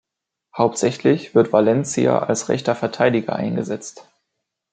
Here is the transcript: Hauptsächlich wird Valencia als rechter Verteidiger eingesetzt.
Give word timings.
Hauptsächlich 0.57 1.35
wird 1.35 1.53
Valencia 1.53 2.17
als 2.23 2.49
rechter 2.49 2.73
Verteidiger 2.73 3.35
eingesetzt. 3.35 4.09